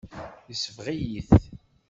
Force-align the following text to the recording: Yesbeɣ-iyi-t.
Yesbeɣ-iyi-t. 0.49 1.29